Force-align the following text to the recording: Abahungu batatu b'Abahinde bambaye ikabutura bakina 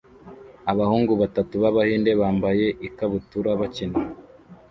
Abahungu 0.71 1.13
batatu 1.21 1.53
b'Abahinde 1.61 2.11
bambaye 2.21 2.67
ikabutura 2.87 3.49
bakina 3.59 3.99